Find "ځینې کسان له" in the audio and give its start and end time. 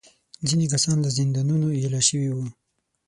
0.47-1.09